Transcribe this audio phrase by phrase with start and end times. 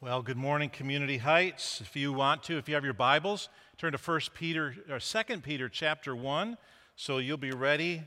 [0.00, 1.80] Well, good morning, Community Heights.
[1.80, 3.48] If you want to, if you have your Bibles,
[3.78, 6.56] turn to 1 Peter or 2 Peter chapter 1
[6.94, 8.04] so you'll be ready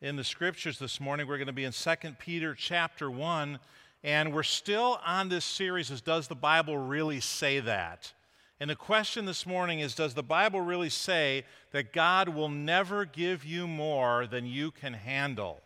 [0.00, 1.28] in the scriptures this morning.
[1.28, 3.58] We're going to be in 2 Peter chapter 1
[4.02, 8.10] and we're still on this series as does the Bible really say that?
[8.58, 13.04] And the question this morning is does the Bible really say that God will never
[13.04, 15.60] give you more than you can handle?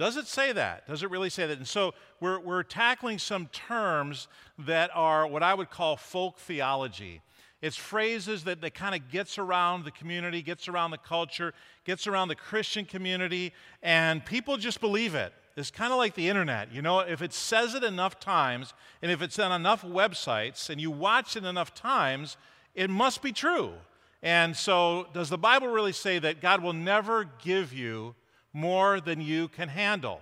[0.00, 0.86] Does it say that?
[0.86, 1.58] Does it really say that?
[1.58, 4.28] And so we're, we're tackling some terms
[4.60, 7.20] that are what I would call folk theology.
[7.60, 11.52] It's phrases that, that kind of gets around the community, gets around the culture,
[11.84, 15.34] gets around the Christian community, and people just believe it.
[15.54, 16.72] It's kind of like the internet.
[16.72, 20.80] You know, if it says it enough times, and if it's on enough websites, and
[20.80, 22.38] you watch it enough times,
[22.74, 23.74] it must be true.
[24.22, 28.14] And so, does the Bible really say that God will never give you
[28.52, 30.20] more than you can handle.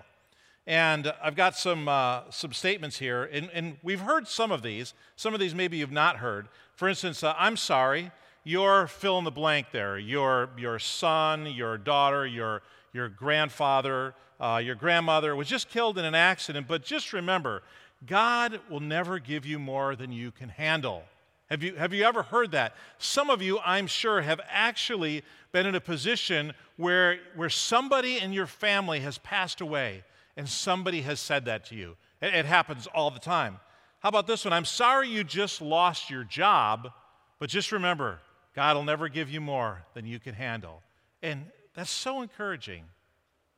[0.67, 4.93] And I've got some, uh, some statements here, and, and, we've heard some of these.
[5.17, 6.49] Some of these maybe you've not heard.
[6.75, 8.11] For instance, uh, I'm sorry,
[8.45, 12.61] your fill in the blank there, your, your son, your daughter, your,
[12.93, 17.63] your grandfather, uh, your grandmother was just killed in an accident, but just remember,
[18.07, 21.05] God will never give you more than you can handle.
[21.51, 22.75] Have you, have you ever heard that?
[22.99, 28.33] Some of you, I'm sure, have actually been in a position where, where somebody in
[28.33, 30.05] your family has passed away
[30.37, 31.97] and somebody has said that to you.
[32.21, 33.59] It, it happens all the time.
[34.01, 34.53] How about this one?
[34.53, 36.91] I'm sorry you just lost your job,
[37.39, 38.21] but just remember,
[38.55, 40.83] God will never give you more than you can handle.
[41.23, 42.85] And that's so encouraging.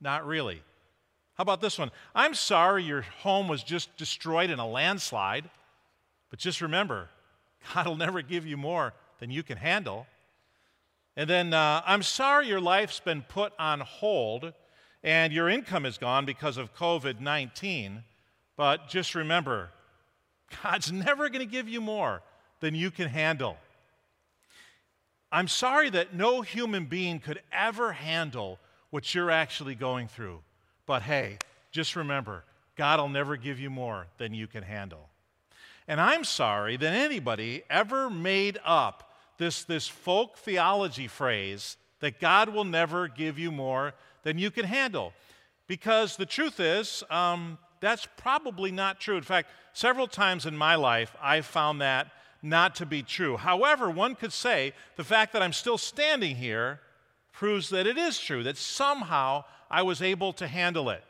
[0.00, 0.62] Not really.
[1.34, 1.90] How about this one?
[2.14, 5.50] I'm sorry your home was just destroyed in a landslide,
[6.30, 7.08] but just remember,
[7.74, 10.06] God will never give you more than you can handle.
[11.16, 14.52] And then, uh, I'm sorry your life's been put on hold
[15.02, 18.04] and your income is gone because of COVID 19,
[18.56, 19.70] but just remember,
[20.62, 22.22] God's never going to give you more
[22.60, 23.56] than you can handle.
[25.32, 28.58] I'm sorry that no human being could ever handle
[28.90, 30.40] what you're actually going through.
[30.86, 31.38] But hey,
[31.70, 32.44] just remember,
[32.76, 35.09] God will never give you more than you can handle.
[35.90, 42.50] And I'm sorry that anybody ever made up this, this folk theology phrase that God
[42.50, 45.12] will never give you more than you can handle.
[45.66, 49.16] Because the truth is, um, that's probably not true.
[49.16, 53.36] In fact, several times in my life, I've found that not to be true.
[53.36, 56.78] However, one could say the fact that I'm still standing here
[57.32, 61.02] proves that it is true, that somehow I was able to handle it.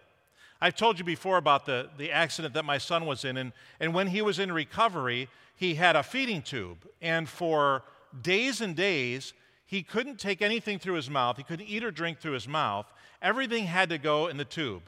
[0.60, 3.94] I've told you before about the, the accident that my son was in, and, and
[3.94, 6.86] when he was in recovery, he had a feeding tube.
[7.00, 7.82] And for
[8.22, 9.32] days and days,
[9.66, 11.36] he couldn't take anything through his mouth.
[11.36, 12.86] He couldn't eat or drink through his mouth.
[13.22, 14.82] Everything had to go in the tube.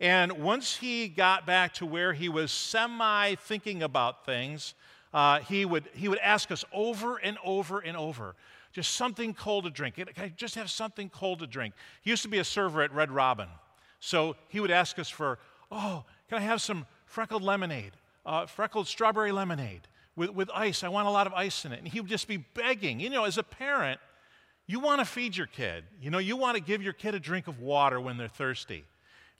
[0.00, 4.74] And once he got back to where he was semi thinking about things,
[5.14, 8.34] uh, he, would, he would ask us over and over and over,
[8.72, 9.96] just something cold to drink.
[9.96, 11.74] Can I just have something cold to drink?
[12.00, 13.48] He used to be a server at Red Robin.
[14.04, 15.38] So he would ask us for,
[15.70, 17.92] oh, can I have some freckled lemonade,
[18.26, 19.82] uh, freckled strawberry lemonade
[20.16, 20.82] with, with ice?
[20.82, 21.78] I want a lot of ice in it.
[21.78, 22.98] And he would just be begging.
[22.98, 24.00] You know, as a parent,
[24.66, 25.84] you want to feed your kid.
[26.00, 28.84] You know, you want to give your kid a drink of water when they're thirsty.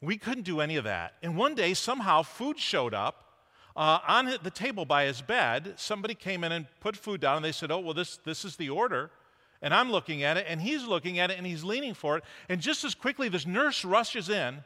[0.01, 1.15] We couldn't do any of that.
[1.25, 3.33] And one day, somehow, food showed up
[3.75, 5.75] uh, on the table by his bed.
[5.77, 8.55] Somebody came in and put food down, and they said, Oh, well, this, this is
[8.55, 9.11] the order.
[9.63, 12.25] And I'm looking at it, and he's looking at it, and he's leaning for it.
[12.49, 14.59] And just as quickly, this nurse rushes in,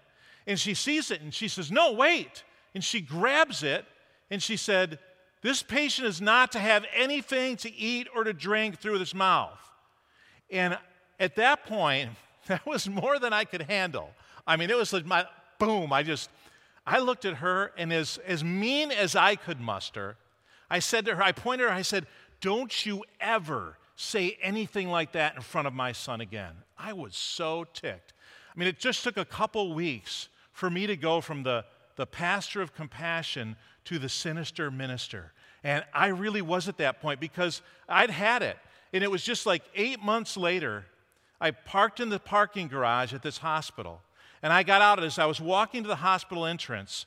[0.47, 2.45] and she sees it, and she says, No, wait.
[2.75, 3.84] And she grabs it,
[4.31, 4.99] and she said,
[5.43, 9.61] This patient is not to have anything to eat or to drink through his mouth.
[10.51, 10.79] And
[11.21, 12.11] at that point,
[12.47, 14.11] that was more than I could handle.
[14.47, 15.27] I mean, it was like my
[15.59, 15.93] boom.
[15.93, 16.31] I just,
[16.87, 20.17] I looked at her, and as, as mean as I could muster,
[20.71, 22.07] I said to her, I pointed her, I said,
[22.41, 26.53] Don't you ever say anything like that in front of my son again.
[26.79, 28.12] I was so ticked.
[28.55, 31.65] I mean, it just took a couple weeks for me to go from the,
[31.97, 35.33] the pastor of compassion to the sinister minister.
[35.65, 38.59] And I really was at that point because I'd had it.
[38.93, 40.84] And it was just like eight months later,
[41.41, 44.01] I parked in the parking garage at this hospital.
[44.42, 47.07] And I got out as I was walking to the hospital entrance.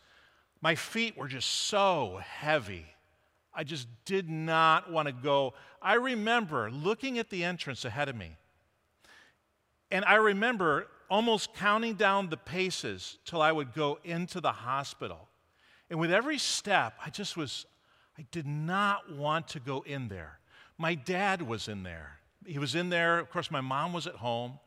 [0.61, 2.85] My feet were just so heavy.
[3.53, 5.53] I just did not want to go.
[5.81, 8.35] I remember looking at the entrance ahead of me,
[9.91, 15.27] and I remember almost counting down the paces till I would go into the hospital.
[15.89, 17.65] And with every step, I just was,
[18.17, 20.39] I did not want to go in there.
[20.77, 22.19] My dad was in there.
[22.45, 23.19] He was in there.
[23.19, 24.59] Of course, my mom was at home,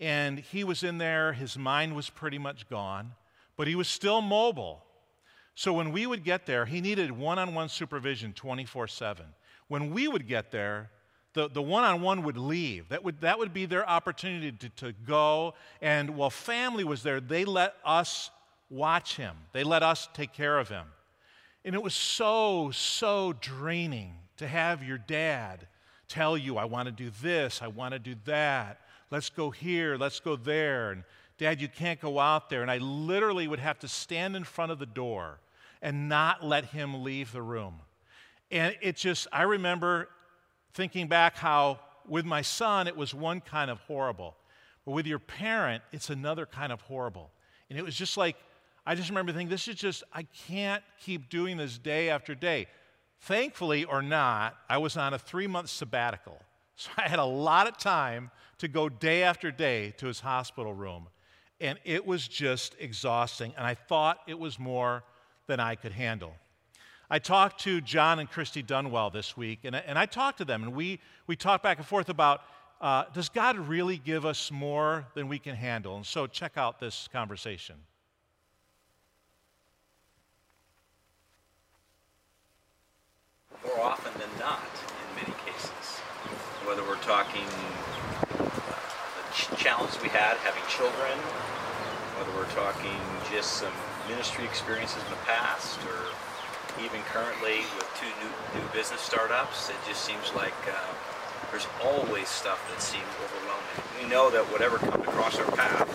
[0.00, 1.34] and he was in there.
[1.34, 3.12] His mind was pretty much gone,
[3.56, 4.82] but he was still mobile.
[5.54, 9.26] So when we would get there, he needed one on one supervision 24 7.
[9.68, 10.90] When we would get there,
[11.34, 12.90] the, the one-on-one would leave.
[12.90, 15.54] That would, that would be their opportunity to, to go.
[15.80, 18.30] And while family was there, they let us
[18.68, 19.36] watch him.
[19.52, 20.86] They let us take care of him.
[21.64, 25.66] And it was so, so draining to have your dad
[26.08, 28.80] tell you, I want to do this, I want to do that.
[29.10, 30.90] Let's go here, let's go there.
[30.90, 31.04] And
[31.42, 32.62] Dad, you can't go out there.
[32.62, 35.40] And I literally would have to stand in front of the door
[35.82, 37.80] and not let him leave the room.
[38.52, 40.08] And it just, I remember
[40.72, 44.36] thinking back how with my son it was one kind of horrible,
[44.84, 47.32] but with your parent it's another kind of horrible.
[47.68, 48.36] And it was just like,
[48.86, 52.68] I just remember thinking, this is just, I can't keep doing this day after day.
[53.22, 56.40] Thankfully or not, I was on a three month sabbatical.
[56.74, 60.72] So I had a lot of time to go day after day to his hospital
[60.72, 61.08] room.
[61.62, 63.54] And it was just exhausting.
[63.56, 65.04] And I thought it was more
[65.46, 66.34] than I could handle.
[67.08, 70.62] I talked to John and Christy Dunwell this week, and, and I talked to them,
[70.62, 72.40] and we, we talked back and forth about
[72.80, 75.94] uh, does God really give us more than we can handle?
[75.94, 77.76] And so check out this conversation.
[83.64, 86.00] More often than not, in many cases,
[86.66, 87.44] whether we're talking
[89.62, 91.14] the ch- challenge we had having children,
[92.18, 92.98] whether we're talking
[93.30, 93.72] just some
[94.08, 96.10] ministry experiences in the past, or
[96.82, 100.92] even currently with two new, new business startups, it just seems like uh,
[101.50, 103.78] there's always stuff that seems overwhelming.
[104.02, 105.86] We know that whatever comes across our path,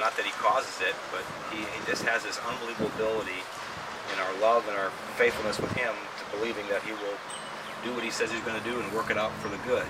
[0.00, 3.42] not that he causes it, but he, he just has this unbelievable ability
[4.14, 7.18] in our love and our faithfulness with him to believing that he will
[7.84, 9.86] do what he says he's going to do and work it out for the good.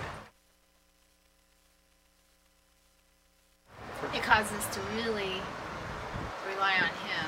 [3.99, 5.43] It causes us to really
[6.47, 7.27] rely on him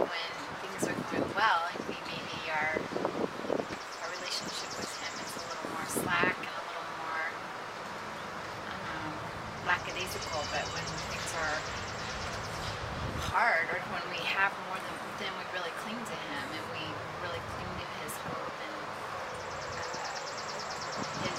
[0.00, 0.30] when
[0.64, 5.68] things are going well and we maybe are our relationship with him is a little
[5.76, 7.24] more slack and a little more
[8.72, 9.12] um,
[9.68, 10.82] lackadaisical but when
[11.12, 11.56] things are
[13.28, 16.82] hard or when we have more than then we really cling to him and we
[17.20, 18.76] really cling to his hope and
[19.78, 20.08] uh,
[21.28, 21.38] his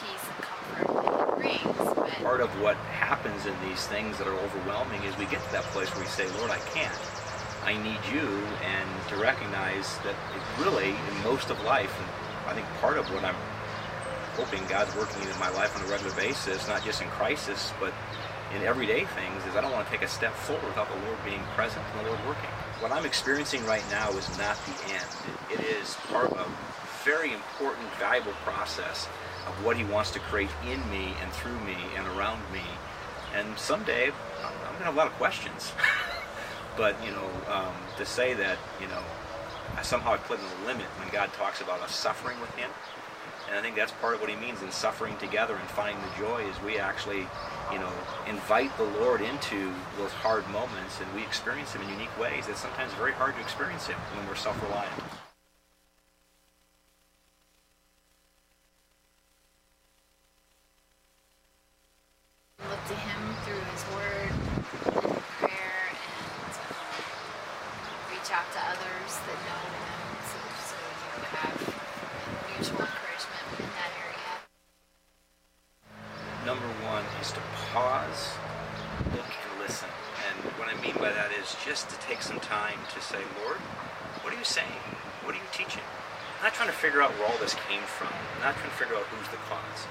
[0.00, 2.80] peace and comfort that he brings but Part of what
[3.44, 6.08] happens in these things that are overwhelming is we get to that place where we
[6.08, 6.94] say, Lord, I can't.
[7.64, 8.28] I need you,
[8.62, 13.06] and to recognize that it really, in most of life, and I think part of
[13.12, 13.36] what I'm
[14.36, 17.94] hoping God's working in my life on a regular basis, not just in crisis, but
[18.54, 21.18] in everyday things, is I don't want to take a step forward without the Lord
[21.24, 22.50] being present and the Lord working.
[22.80, 25.08] What I'm experiencing right now is not the end.
[25.50, 26.48] It is part of a
[27.02, 29.08] very important, valuable process
[29.46, 32.62] of what He wants to create in me and through me and around me.
[33.34, 34.12] And someday,
[34.44, 35.72] I'm to have a lot of questions.
[36.76, 39.02] but, you know, um, to say that, you know,
[39.76, 42.70] I somehow I put in a limit when God talks about us suffering with Him.
[43.48, 46.18] And I think that's part of what He means in suffering together and finding the
[46.18, 47.26] joy is we actually,
[47.72, 47.90] you know,
[48.28, 52.46] invite the Lord into those hard moments and we experience Him in unique ways.
[52.48, 54.92] It's sometimes very hard to experience Him when we're self-reliant.
[62.74, 64.30] look to him through his word
[65.04, 66.98] and prayer and um,
[68.10, 71.54] reach out to others that know him so, so you have
[72.50, 74.32] mutual encouragement in that area.
[76.44, 78.34] Number one is to pause,
[79.12, 79.88] look, and listen.
[80.26, 83.58] And what I mean by that is just to take some time to say, Lord,
[84.22, 84.80] what are you saying?
[85.24, 85.82] What are you teaching?
[86.38, 88.08] I'm not trying to figure out where all this came from.
[88.08, 89.88] I'm not trying to figure out who's the cause.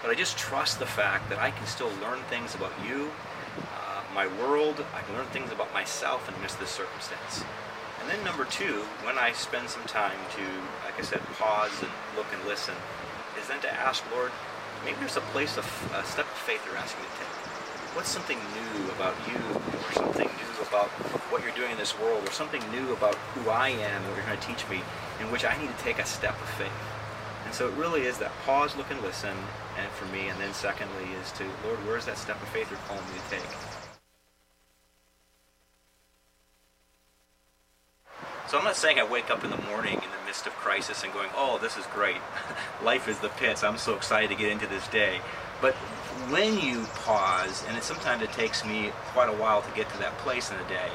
[0.00, 3.10] But I just trust the fact that I can still learn things about you,
[3.76, 4.84] uh, my world.
[4.96, 7.44] I can learn things about myself in midst of this circumstance.
[8.00, 10.44] And then number two, when I spend some time to,
[10.88, 12.74] like I said, pause and look and listen,
[13.38, 14.32] is then to ask, Lord,
[14.84, 17.49] maybe there's a place of a step of faith you're asking me to take.
[17.92, 20.88] What's something new about you, or something new about
[21.32, 24.26] what you're doing in this world, or something new about who I am, what you're
[24.26, 24.80] going to teach me,
[25.18, 26.70] in which I need to take a step of faith.
[27.44, 29.36] And so it really is that pause, look, and listen,
[29.76, 32.78] and for me, and then secondly is to, Lord, where's that step of faith you're
[32.86, 33.50] calling me to take?
[38.48, 41.02] So I'm not saying I wake up in the morning in the midst of crisis
[41.02, 42.18] and going, oh, this is great.
[42.84, 43.64] Life is the pits.
[43.64, 45.20] I'm so excited to get into this day.
[45.60, 45.74] But
[46.30, 49.98] when you pause, and it, sometimes it takes me quite a while to get to
[49.98, 50.90] that place in the day,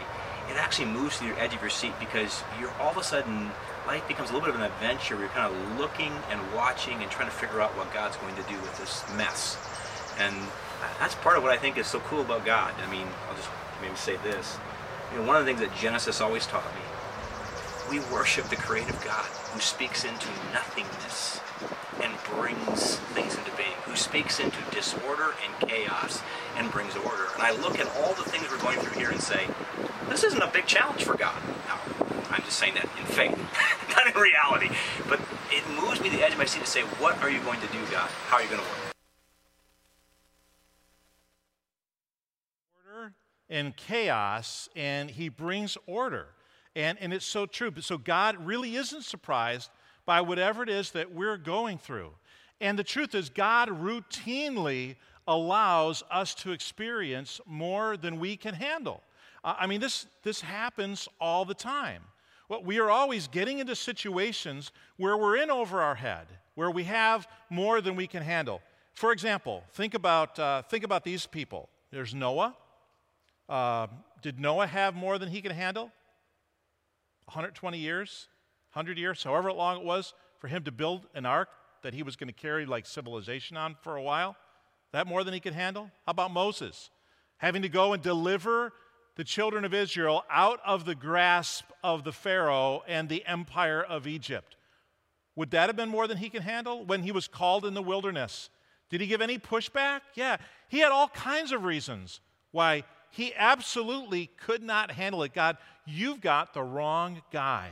[0.49, 3.51] it actually moves to the edge of your seat because you're all of a sudden,
[3.87, 5.17] life becomes a little bit of an adventure.
[5.19, 8.43] You're kind of looking and watching and trying to figure out what God's going to
[8.43, 9.57] do with this mess.
[10.19, 10.35] And
[10.99, 12.73] that's part of what I think is so cool about God.
[12.85, 13.49] I mean, I'll just
[13.81, 14.57] maybe say this.
[15.11, 16.81] You know, one of the things that Genesis always taught me
[17.89, 21.39] We worship the creative God who speaks into nothingness
[22.01, 23.64] and brings things into being,
[23.95, 26.21] speaks into disorder and chaos
[26.57, 27.25] and brings order.
[27.35, 29.47] And I look at all the things we're going through here and say,
[30.09, 31.41] this isn't a big challenge for God.
[32.31, 33.37] I'm just saying that in faith,
[33.95, 34.69] not in reality.
[35.07, 35.19] But
[35.51, 37.61] it moves me to the edge of my seat to say, what are you going
[37.61, 38.09] to do, God?
[38.27, 38.95] How are you going to work?
[42.93, 43.13] Order
[43.49, 46.27] and chaos, and he brings order.
[46.75, 47.71] And, and it's so true.
[47.79, 49.69] So God really isn't surprised
[50.05, 52.11] by whatever it is that we're going through.
[52.61, 54.95] And the truth is, God routinely
[55.27, 59.01] allows us to experience more than we can handle.
[59.43, 62.03] I mean, this, this happens all the time.
[62.49, 66.83] Well, we are always getting into situations where we're in over our head, where we
[66.85, 68.61] have more than we can handle.
[68.93, 71.69] For example, think about, uh, think about these people.
[71.91, 72.55] There's Noah.
[73.49, 73.87] Uh,
[74.21, 75.91] did Noah have more than he could handle?
[77.25, 78.27] 120 years,
[78.73, 81.49] 100 years, however long it was for him to build an ark
[81.85, 84.35] that he was going to carry like civilization on for a while.
[84.91, 85.91] That more than he could handle?
[86.07, 86.89] How about Moses?
[87.37, 88.73] Having to go and deliver
[89.17, 94.07] the children of Israel out of the grasp of the Pharaoh and the empire of
[94.07, 94.57] Egypt.
[95.35, 97.83] Would that have been more than he could handle when he was called in the
[97.83, 98.49] wilderness?
[98.89, 100.01] Did he give any pushback?
[100.15, 100.37] Yeah.
[100.69, 102.19] He had all kinds of reasons
[102.51, 105.35] why he absolutely could not handle it.
[105.35, 107.69] God, you've got the wrong guy.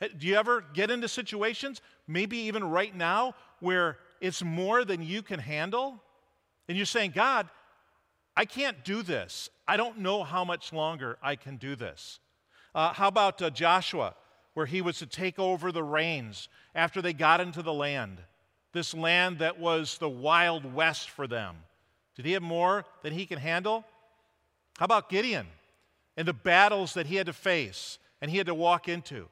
[0.00, 5.22] Do you ever get into situations, maybe even right now, where it's more than you
[5.22, 6.02] can handle?
[6.68, 7.48] And you're saying, God,
[8.36, 9.50] I can't do this.
[9.66, 12.20] I don't know how much longer I can do this.
[12.74, 14.14] Uh, how about uh, Joshua,
[14.54, 18.18] where he was to take over the reins after they got into the land?
[18.72, 21.56] This land that was the Wild West for them.
[22.14, 23.84] Did he have more than he can handle?
[24.78, 25.46] How about Gideon
[26.16, 29.28] and the battles that he had to face and he had to walk into?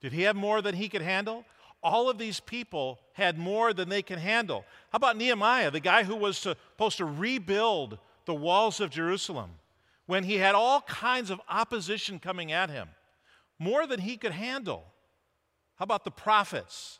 [0.00, 1.44] Did he have more than he could handle?
[1.82, 4.64] All of these people had more than they can handle.
[4.90, 9.50] How about Nehemiah, the guy who was supposed to rebuild the walls of Jerusalem
[10.06, 12.88] when he had all kinds of opposition coming at him?
[13.58, 14.84] More than he could handle.
[15.76, 16.98] How about the prophets?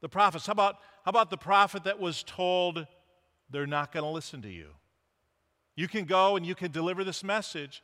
[0.00, 0.46] The prophets.
[0.46, 2.86] How about, how about the prophet that was told
[3.50, 4.68] they're not going to listen to you?
[5.74, 7.82] You can go and you can deliver this message,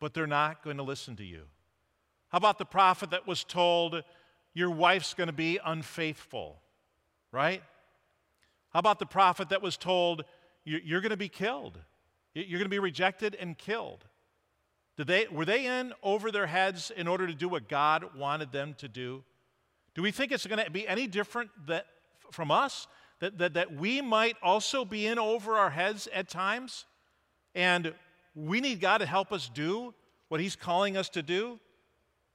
[0.00, 1.42] but they're not going to listen to you.
[2.30, 4.02] How about the prophet that was told,
[4.54, 6.60] Your wife's going to be unfaithful,
[7.30, 7.62] right?
[8.70, 10.24] How about the prophet that was told,
[10.64, 11.78] You're going to be killed?
[12.34, 14.04] You're going to be rejected and killed.
[14.96, 18.52] Did they, were they in over their heads in order to do what God wanted
[18.52, 19.22] them to do?
[19.94, 21.86] Do we think it's going to be any different that,
[22.30, 22.86] from us?
[23.20, 26.86] That, that, that we might also be in over our heads at times?
[27.54, 27.94] And
[28.34, 29.94] we need God to help us do
[30.28, 31.60] what He's calling us to do.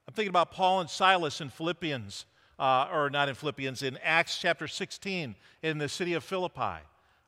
[0.07, 2.25] I'm thinking about Paul and Silas in Philippians,
[2.57, 6.81] uh, or not in Philippians, in Acts chapter 16 in the city of Philippi,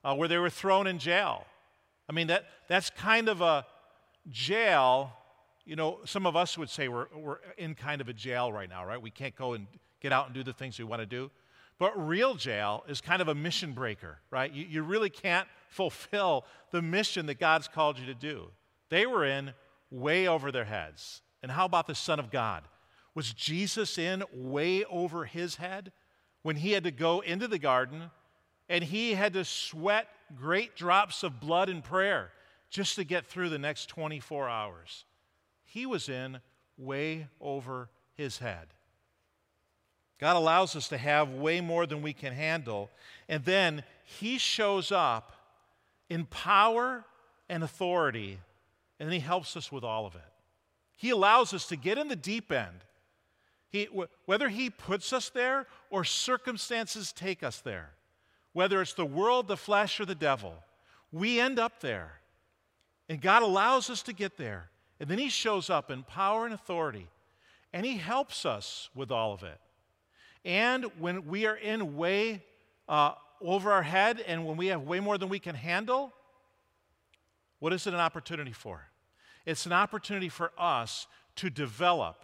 [0.03, 1.45] uh, where they were thrown in jail.
[2.07, 3.65] I mean, that, that's kind of a
[4.29, 5.11] jail.
[5.65, 8.69] You know, some of us would say we're, we're in kind of a jail right
[8.69, 9.01] now, right?
[9.01, 9.67] We can't go and
[9.99, 11.29] get out and do the things we want to do.
[11.79, 14.51] But real jail is kind of a mission breaker, right?
[14.51, 18.51] You, you really can't fulfill the mission that God's called you to do.
[18.89, 19.51] They were in
[19.91, 21.21] way over their heads.
[21.41, 22.63] And how about the Son of God?
[23.15, 25.91] Was Jesus in way over his head
[26.43, 28.11] when he had to go into the garden
[28.67, 32.31] and he had to sweat great drops of blood in prayer
[32.69, 35.05] just to get through the next 24 hours?
[35.65, 36.39] He was in
[36.77, 38.67] way over his head.
[40.19, 42.89] God allows us to have way more than we can handle,
[43.29, 45.31] and then he shows up
[46.09, 47.05] in power
[47.47, 48.39] and authority,
[48.99, 50.21] and then He helps us with all of it.
[50.99, 52.83] He allows us to get in the deep end.
[53.69, 53.85] He,
[54.25, 57.91] whether He puts us there or circumstances take us there,
[58.51, 60.53] whether it's the world, the flesh, or the devil,
[61.13, 62.19] we end up there.
[63.07, 64.71] And God allows us to get there.
[64.99, 67.07] And then He shows up in power and authority,
[67.71, 69.57] and He helps us with all of it.
[70.43, 72.43] And when we are in way
[72.89, 76.11] uh, over our head and when we have way more than we can handle,
[77.59, 78.89] what is it an opportunity for?
[79.45, 82.23] It's an opportunity for us to develop,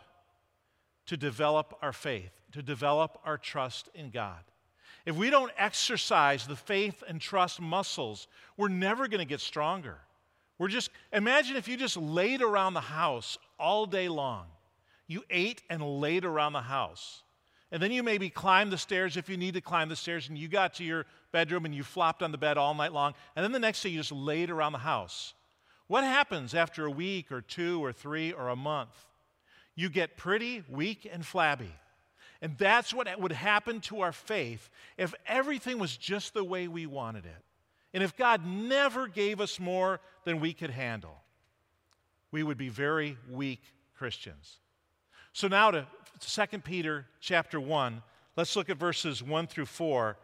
[1.07, 4.39] to develop our faith, to develop our trust in God.
[5.05, 9.97] If we don't exercise the faith and trust muscles, we're never going to get stronger.
[10.57, 14.45] We're just, imagine if you just laid around the house all day long.
[15.07, 17.21] You ate and laid around the house.
[17.71, 20.37] And then you maybe climbed the stairs if you need to climb the stairs, and
[20.37, 23.13] you got to your bedroom and you flopped on the bed all night long.
[23.35, 25.33] And then the next day you just laid around the house.
[25.87, 29.05] What happens after a week or two or three or a month?
[29.75, 31.71] you get pretty, weak, and flabby.
[32.41, 36.85] And that's what would happen to our faith if everything was just the way we
[36.85, 37.43] wanted it.
[37.93, 41.17] And if God never gave us more than we could handle,
[42.31, 43.61] we would be very weak
[43.97, 44.57] Christians.
[45.33, 45.87] So now to
[46.19, 48.01] 2 Peter chapter 1,
[48.35, 50.17] let's look at verses 1 through 4.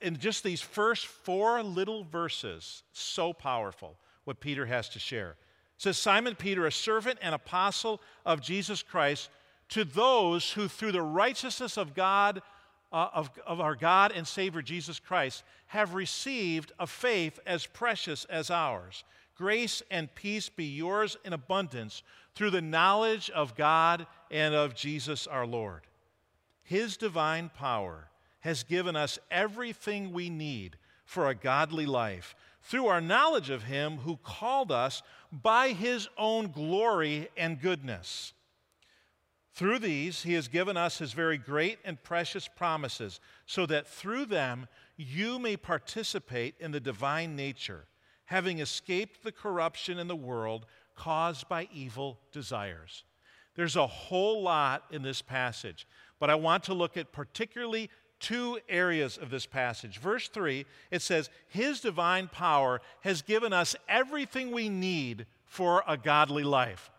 [0.00, 5.30] In just these first four little verses, so powerful what Peter has to share.
[5.30, 9.30] It says Simon Peter, a servant and apostle of Jesus Christ,
[9.70, 12.42] to those who through the righteousness of God
[12.92, 18.24] uh, of, of our God and Savior Jesus Christ have received a faith as precious
[18.24, 19.04] as ours.
[19.36, 22.02] Grace and peace be yours in abundance
[22.34, 25.82] through the knowledge of God and of Jesus our Lord.
[26.62, 28.08] His divine power
[28.40, 33.98] has given us everything we need for a godly life through our knowledge of Him
[33.98, 35.02] who called us
[35.32, 38.32] by His own glory and goodness.
[39.52, 44.26] Through these, He has given us His very great and precious promises, so that through
[44.26, 47.86] them you may participate in the divine nature,
[48.26, 53.04] having escaped the corruption in the world caused by evil desires.
[53.54, 55.86] There's a whole lot in this passage,
[56.18, 59.98] but I want to look at particularly two areas of this passage.
[59.98, 65.96] Verse 3, it says, His divine power has given us everything we need for a
[65.96, 66.90] godly life.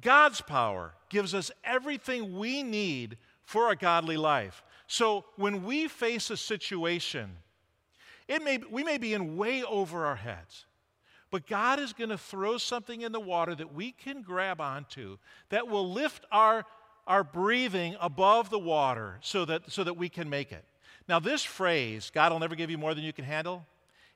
[0.00, 4.62] God's power gives us everything we need for a godly life.
[4.86, 7.30] So when we face a situation,
[8.28, 10.66] it may, we may be in way over our heads,
[11.30, 15.18] but God is going to throw something in the water that we can grab onto
[15.48, 16.64] that will lift our,
[17.06, 20.64] our breathing above the water so that, so that we can make it.
[21.08, 23.66] Now, this phrase, God will never give you more than you can handle,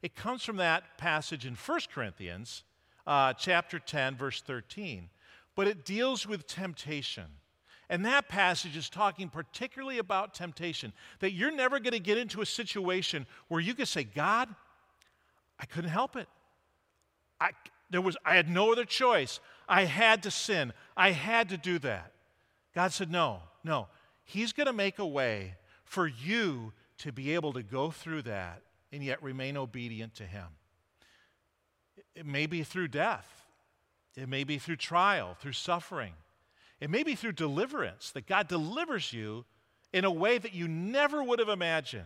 [0.03, 2.63] it comes from that passage in 1 Corinthians
[3.07, 5.09] uh, chapter 10, verse 13
[5.57, 7.25] but it deals with temptation.
[7.89, 12.43] And that passage is talking particularly about temptation, that you're never going to get into
[12.43, 14.49] a situation where you can say, God,
[15.59, 16.29] I couldn't help it.
[17.41, 17.51] I,
[17.91, 19.41] there was, I had no other choice.
[19.69, 20.73] I had to sin.
[20.97, 22.13] I had to do that.
[22.77, 23.89] God said, No, no.
[24.23, 28.61] He's going to make a way for you to be able to go through that
[28.93, 30.47] and yet remain obedient to Him.
[32.15, 33.47] It may be through death.
[34.15, 36.13] It may be through trial, through suffering.
[36.79, 39.47] It may be through deliverance, that God delivers you
[39.95, 42.05] in a way that you never would have imagined.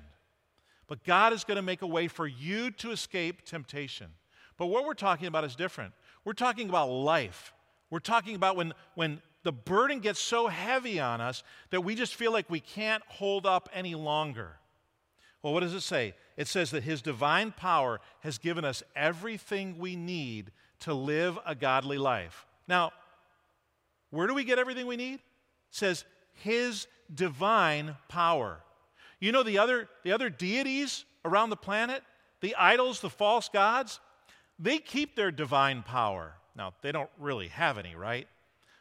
[0.87, 4.09] But God is going to make a way for you to escape temptation.
[4.57, 5.95] But what we're talking about is different.
[6.25, 7.53] We're talking about life.
[7.91, 12.15] We're talking about when, when the burden gets so heavy on us that we just
[12.15, 14.57] feel like we can't hold up any longer.
[15.43, 16.15] Well, what does it say?
[16.37, 21.55] It says that His divine power has given us everything we need to live a
[21.55, 22.47] godly life.
[22.69, 22.93] Now,
[24.11, 25.15] where do we get everything we need?
[25.15, 25.21] It
[25.71, 28.61] says his divine power.
[29.21, 32.03] You know the other the other deities around the planet,
[32.41, 34.01] the idols, the false gods,
[34.59, 36.35] they keep their divine power.
[36.57, 38.27] Now, they don't really have any, right?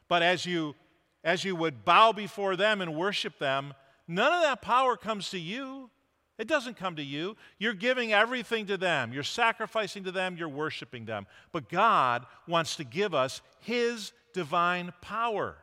[0.09, 0.75] But as you
[1.23, 3.73] as you would bow before them and worship them,
[4.07, 5.89] none of that power comes to you.
[6.37, 7.35] It doesn't come to you.
[7.57, 9.11] You're giving everything to them.
[9.11, 10.37] You're sacrificing to them.
[10.37, 11.27] You're worshiping them.
[11.51, 15.57] But God wants to give us His divine power.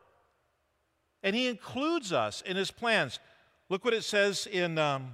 [1.23, 3.19] And He includes us in His plans.
[3.69, 5.13] Look what it says in, um,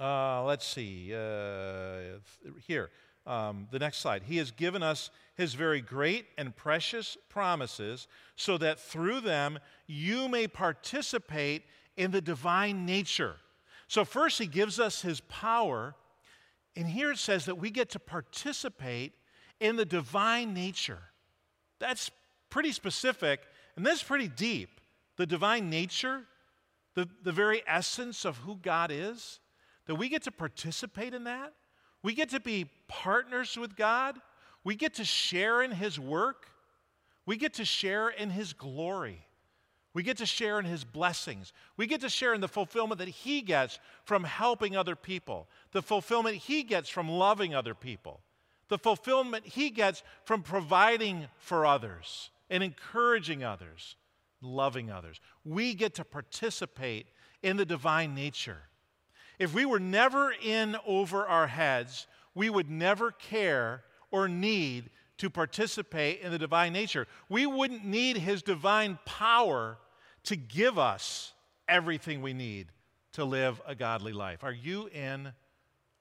[0.00, 2.18] uh, let's see, uh,
[2.66, 2.90] here,
[3.26, 4.22] um, the next slide.
[4.24, 10.28] He has given us His very great and precious promises so that through them you
[10.28, 11.64] may participate
[11.96, 13.36] in the divine nature
[13.90, 15.96] so, first, he gives us his power,
[16.76, 19.14] and here it says that we get to participate
[19.58, 21.00] in the divine nature.
[21.80, 22.08] That's
[22.50, 23.40] pretty specific,
[23.74, 24.80] and that's pretty deep.
[25.16, 26.22] The divine nature,
[26.94, 29.40] the, the very essence of who God is,
[29.86, 31.52] that we get to participate in that.
[32.02, 34.16] We get to be partners with God.
[34.64, 36.46] We get to share in his work.
[37.26, 39.26] We get to share in his glory.
[39.92, 41.52] We get to share in his blessings.
[41.76, 45.82] We get to share in the fulfillment that he gets from helping other people, the
[45.82, 48.20] fulfillment he gets from loving other people,
[48.68, 53.96] the fulfillment he gets from providing for others and encouraging others,
[54.40, 55.20] loving others.
[55.44, 57.06] We get to participate
[57.42, 58.58] in the divine nature.
[59.40, 65.30] If we were never in over our heads, we would never care or need to
[65.30, 67.06] participate in the divine nature.
[67.30, 69.78] We wouldn't need his divine power
[70.24, 71.32] to give us
[71.66, 72.66] everything we need
[73.14, 74.44] to live a godly life.
[74.44, 75.32] Are you in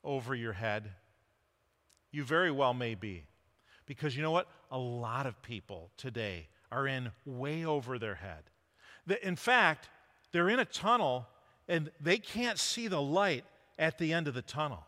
[0.04, 0.92] over your head?
[2.12, 3.24] You very well may be.
[3.86, 4.50] Because you know what?
[4.70, 8.44] A lot of people today are in way over their head.
[9.24, 9.88] In fact,
[10.34, 11.26] they're in a tunnel
[11.70, 13.46] and they can't see the light
[13.78, 14.84] at the end of the tunnel.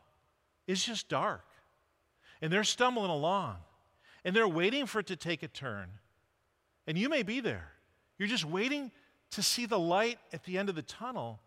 [0.68, 1.46] It's just dark.
[2.42, 3.58] And they're stumbling along
[4.26, 5.90] and they're waiting for it to take a turn.
[6.88, 7.72] And you may be there.
[8.18, 8.92] You're just waiting
[9.32, 11.40] to see the light at the end of the tunnel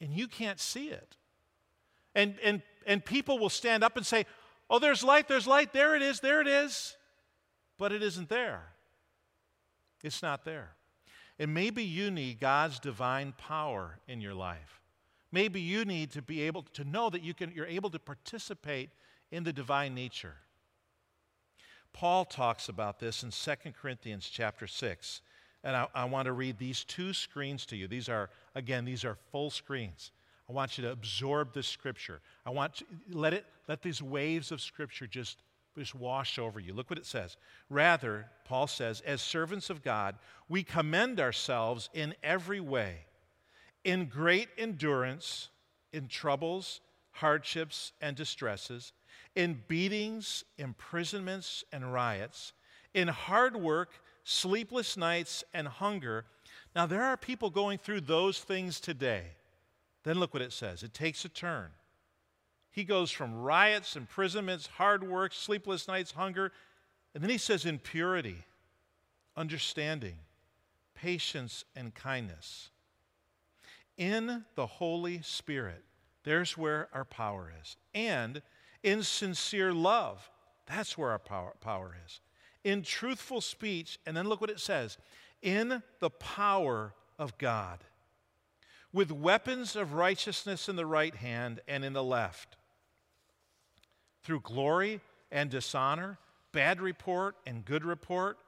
[0.00, 1.16] and you can't see it.
[2.14, 4.26] And, and, and people will stand up and say,
[4.70, 6.96] Oh, there's light, there's light, there it is, there it is.
[7.76, 8.62] But it isn't there.
[10.02, 10.70] It's not there.
[11.38, 14.80] And maybe you need God's divine power in your life.
[15.32, 18.90] Maybe you need to be able to know that you can, you're able to participate
[19.30, 20.34] in the divine nature.
[21.92, 25.22] Paul talks about this in 2 Corinthians chapter 6.
[25.64, 27.86] And I, I want to read these two screens to you.
[27.86, 30.10] These are, again, these are full screens.
[30.48, 32.20] I want you to absorb this scripture.
[32.44, 35.38] I want to let it let these waves of scripture just
[35.80, 36.72] just wash over you.
[36.72, 37.36] Look what it says.
[37.70, 40.16] Rather, Paul says, as servants of God,
[40.48, 43.06] we commend ourselves in every way,
[43.84, 45.48] in great endurance,
[45.92, 46.80] in troubles,
[47.12, 48.92] hardships, and distresses,
[49.34, 52.52] in beatings, imprisonments, and riots,
[52.94, 53.90] in hard work,
[54.24, 56.24] sleepless nights, and hunger.
[56.74, 59.24] Now, there are people going through those things today.
[60.04, 61.70] Then look what it says it takes a turn.
[62.72, 66.52] He goes from riots, imprisonments, hard work, sleepless nights, hunger,
[67.14, 68.38] and then he says impurity,
[69.36, 70.16] understanding,
[70.94, 72.70] patience, and kindness.
[73.98, 75.84] In the Holy Spirit,
[76.24, 77.76] there's where our power is.
[77.94, 78.40] And
[78.82, 80.30] in sincere love,
[80.64, 82.20] that's where our power, power is.
[82.64, 84.96] In truthful speech, and then look what it says
[85.42, 87.80] in the power of God
[88.92, 92.56] with weapons of righteousness in the right hand and in the left.
[94.22, 96.18] Through glory and dishonor,
[96.52, 98.38] bad report and good report,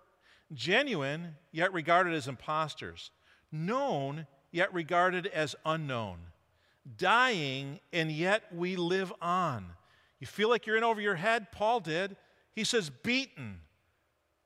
[0.52, 3.10] genuine yet regarded as impostors,
[3.50, 6.18] known yet regarded as unknown,
[6.96, 9.66] dying and yet we live on.
[10.20, 11.50] You feel like you're in over your head?
[11.50, 12.16] Paul did.
[12.54, 13.60] He says, beaten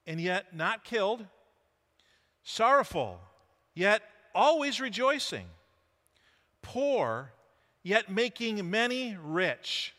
[0.07, 1.27] and yet not killed,
[2.43, 3.21] sorrowful
[3.75, 4.03] yet
[4.35, 5.47] always rejoicing
[6.63, 7.33] poor,
[7.83, 9.95] yet making many rich,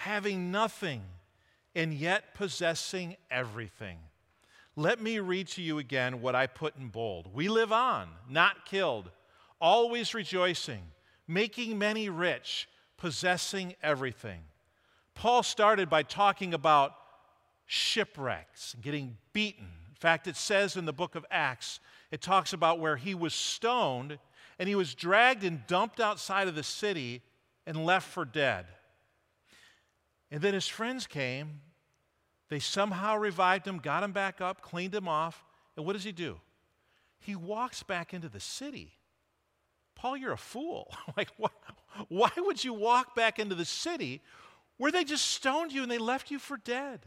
[0.00, 1.02] having nothing,
[1.74, 3.98] and yet possessing everything.
[4.74, 7.28] Let me read to you again what I put in bold.
[7.34, 9.10] We live on, not killed,
[9.60, 10.80] always rejoicing,
[11.28, 14.40] making many rich, possessing everything.
[15.14, 16.94] Paul started by talking about
[17.66, 19.68] shipwrecks, getting beaten.
[19.90, 21.78] In fact, it says in the book of Acts,
[22.10, 24.18] it talks about where he was stoned
[24.58, 27.20] and he was dragged and dumped outside of the city
[27.66, 28.64] and left for dead.
[30.30, 31.60] And then his friends came.
[32.48, 35.44] They somehow revived him, got him back up, cleaned him off.
[35.76, 36.38] And what does he do?
[37.20, 38.92] He walks back into the city.
[39.94, 40.92] Paul, you're a fool.
[41.16, 41.50] like, why,
[42.08, 44.20] why would you walk back into the city
[44.78, 47.00] where they just stoned you and they left you for dead?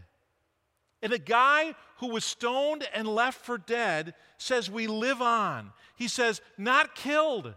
[1.01, 5.73] And the guy who was stoned and left for dead says, We live on.
[5.97, 7.55] He says, Not killed.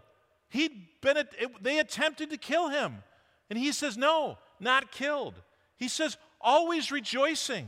[0.49, 1.23] He'd been,
[1.61, 3.03] they attempted to kill him.
[3.49, 5.35] And he says, No, not killed.
[5.77, 7.67] He says, Always rejoicing,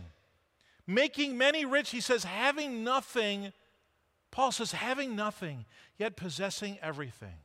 [0.85, 1.91] making many rich.
[1.91, 3.53] He says, Having nothing.
[4.31, 5.65] Paul says, Having nothing,
[5.97, 7.37] yet possessing everything.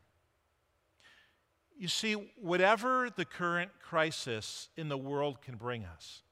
[1.77, 6.22] You see, whatever the current crisis in the world can bring us,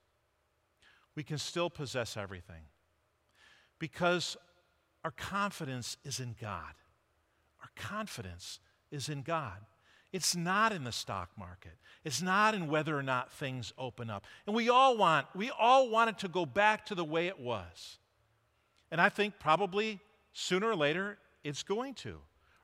[1.15, 2.65] we can still possess everything
[3.79, 4.37] because
[5.05, 6.75] our confidence is in God.
[7.61, 9.59] Our confidence is in God.
[10.13, 11.73] It's not in the stock market.
[12.05, 14.25] It's not in whether or not things open up.
[14.47, 17.41] And we all want we all want it to go back to the way it
[17.41, 17.99] was.
[18.91, 20.01] And I think probably
[20.33, 22.19] sooner or later it's going to.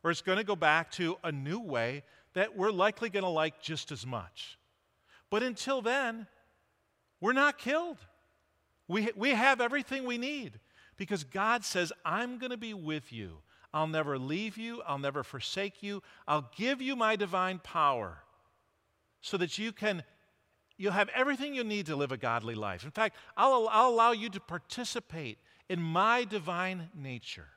[0.05, 3.31] Or it's going to go back to a new way that we're likely going to
[3.31, 4.59] like just as much.
[5.31, 6.27] But until then,
[7.21, 7.99] we're not killed.
[8.87, 10.61] We, we have everything we need
[10.97, 13.39] because God says, I'm going to be with you.
[13.73, 14.83] I'll never leave you.
[14.87, 16.03] I'll never forsake you.
[16.27, 18.19] I'll give you my divine power
[19.21, 20.05] so that you can
[20.79, 22.85] you'll have everything you need to live a godly life.
[22.85, 27.49] In fact, I'll, I'll allow you to participate in my divine nature.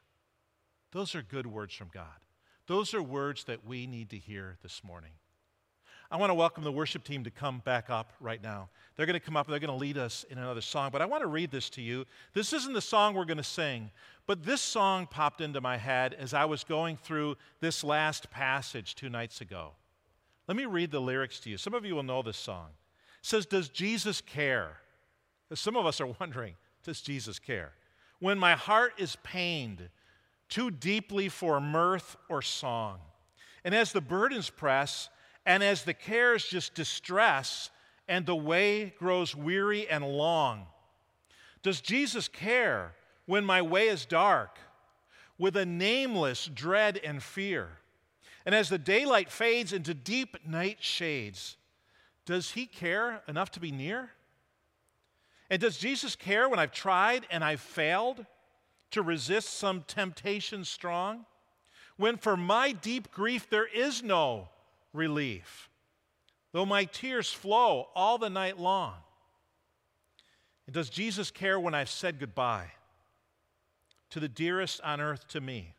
[0.92, 2.08] Those are good words from God.
[2.68, 5.12] Those are words that we need to hear this morning.
[6.12, 8.70] I want to welcome the worship team to come back up right now.
[8.96, 10.90] They're going to come up and they're going to lead us in another song.
[10.92, 12.06] But I want to read this to you.
[12.34, 13.90] This isn't the song we're going to sing,
[14.28, 18.96] but this song popped into my head as I was going through this last passage
[18.96, 19.72] two nights ago.
[20.48, 21.58] Let me read the lyrics to you.
[21.58, 22.68] Some of you will know this song.
[23.22, 24.78] It says, Does Jesus care?
[25.54, 27.74] Some of us are wondering, Does Jesus care?
[28.22, 29.90] when my heart is pained
[30.48, 33.00] too deeply for mirth or song.
[33.66, 35.10] And as the burdens press,
[35.46, 37.70] and as the cares just distress,
[38.08, 40.66] and the way grows weary and long,
[41.64, 42.94] does Jesus care
[43.26, 44.58] when my way is dark,
[45.38, 47.70] with a nameless dread and fear?
[48.46, 51.58] And as the daylight fades into deep night shades,
[52.26, 54.12] does he care enough to be near?
[55.50, 58.26] And does Jesus care when I've tried and I've failed
[58.92, 61.26] to resist some temptation strong?
[61.98, 64.50] When for my deep grief there is no
[64.94, 65.70] relief,
[66.52, 68.96] though my tears flow all the night long?
[70.66, 72.72] And does Jesus care when I've said goodbye
[74.12, 75.74] to the dearest on earth to me?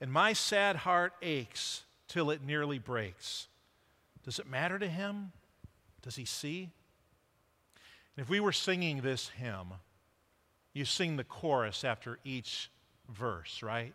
[0.00, 3.48] And my sad heart aches till it nearly breaks.
[4.24, 5.32] Does it matter to him?
[6.02, 6.70] Does he see?
[8.16, 9.74] And if we were singing this hymn,
[10.72, 12.70] you sing the chorus after each
[13.08, 13.94] verse, right?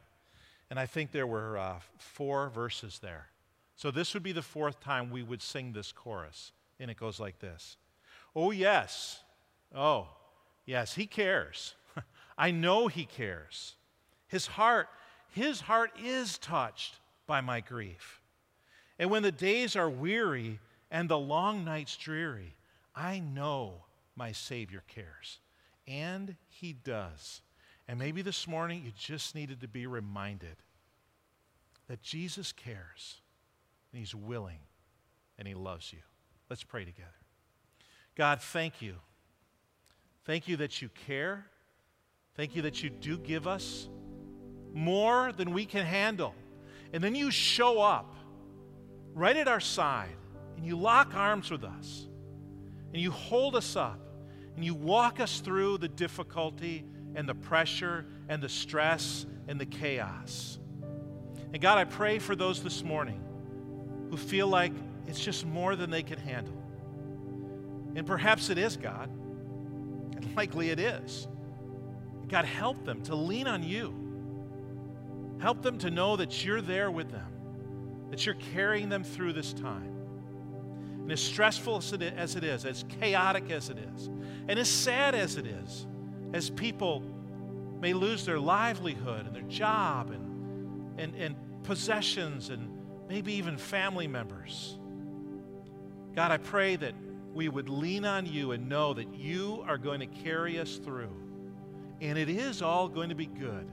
[0.70, 3.28] And I think there were uh, four verses there.
[3.82, 6.52] So this would be the fourth time we would sing this chorus.
[6.80, 7.78] And it goes like this
[8.36, 9.22] Oh, yes.
[9.74, 10.08] Oh,
[10.68, 11.74] yes, he cares.
[12.38, 13.76] I know he cares.
[14.28, 14.88] His heart,
[15.32, 18.22] his heart is touched by my grief.
[19.00, 20.60] And when the days are weary
[20.92, 22.54] and the long nights dreary,
[22.96, 25.40] I know my Savior cares.
[25.88, 27.42] And He does.
[27.88, 30.58] And maybe this morning you just needed to be reminded
[31.88, 33.21] that Jesus cares,
[33.92, 34.60] and He's willing,
[35.38, 36.00] and He loves you.
[36.50, 37.10] Let's pray together.
[38.16, 38.96] God, thank you.
[40.26, 41.46] Thank you that you care.
[42.36, 43.90] Thank you that you do give us
[44.74, 46.36] more than we can handle.
[46.94, 48.14] And then you show up
[49.14, 50.16] right at our side
[50.56, 52.08] and you lock arms with us
[52.94, 54.00] and you hold us up
[54.56, 59.66] and you walk us through the difficulty and the pressure and the stress and the
[59.66, 60.60] chaos.
[61.54, 63.22] And God, I pray for those this morning
[64.12, 64.74] who feel like
[65.08, 66.54] it's just more than they can handle.
[67.96, 69.10] And perhaps it is, God.
[69.10, 71.30] And likely it is.
[72.28, 73.96] God, help them to lean on you.
[75.40, 77.32] Help them to know that you're there with them,
[78.10, 79.96] that you're carrying them through this time.
[81.04, 84.08] And as stressful as it, is, as chaotic as it is,
[84.50, 85.88] and as sad as it is,
[86.34, 87.02] as people
[87.80, 92.81] may lose their livelihood and their job and, and, and possessions and
[93.12, 94.80] maybe even family members.
[96.16, 96.94] God, I pray that
[97.34, 101.12] we would lean on you and know that you are going to carry us through.
[102.00, 103.70] And it is all going to be good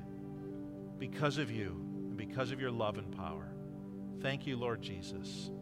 [0.98, 1.68] because of you
[2.08, 3.48] and because of your love and power.
[4.20, 5.52] Thank you, Lord Jesus.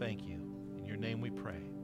[0.00, 0.40] Thank you.
[0.76, 1.75] In your name we pray.